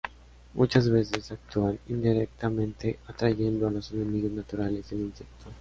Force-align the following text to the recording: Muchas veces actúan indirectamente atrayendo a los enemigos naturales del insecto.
Muchas 0.55 0.89
veces 0.89 1.31
actúan 1.31 1.77
indirectamente 1.87 2.97
atrayendo 3.05 3.67
a 3.67 3.71
los 3.71 3.91
enemigos 3.91 4.31
naturales 4.31 4.89
del 4.89 5.01
insecto. 5.01 5.45